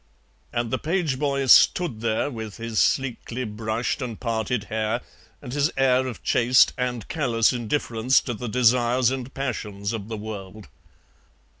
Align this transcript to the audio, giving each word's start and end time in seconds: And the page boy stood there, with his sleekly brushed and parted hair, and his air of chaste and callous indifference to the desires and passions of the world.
And 0.51 0.71
the 0.71 0.79
page 0.79 1.19
boy 1.19 1.45
stood 1.45 2.01
there, 2.01 2.31
with 2.31 2.57
his 2.57 2.79
sleekly 2.79 3.43
brushed 3.43 4.01
and 4.01 4.19
parted 4.19 4.63
hair, 4.63 5.01
and 5.43 5.53
his 5.53 5.69
air 5.77 6.07
of 6.07 6.23
chaste 6.23 6.73
and 6.75 7.07
callous 7.07 7.53
indifference 7.53 8.19
to 8.21 8.33
the 8.33 8.49
desires 8.49 9.11
and 9.11 9.31
passions 9.35 9.93
of 9.93 10.07
the 10.07 10.17
world. 10.17 10.69